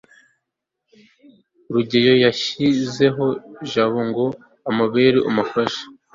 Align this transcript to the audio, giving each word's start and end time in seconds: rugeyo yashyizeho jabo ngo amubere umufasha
rugeyo 1.73 2.13
yashyizeho 2.23 3.25
jabo 3.71 3.99
ngo 4.09 4.25
amubere 4.69 5.17
umufasha 5.29 5.83